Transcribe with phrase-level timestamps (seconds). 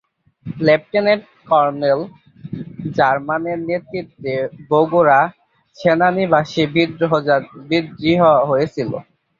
[0.61, 1.99] Lieutenant colonel
[2.95, 4.33] জামানের নেতৃত্বে
[4.69, 5.19] বগুড়া
[5.77, 7.13] সেনানিবাসে বিদ্রোহ
[8.49, 8.91] হয়েছিল।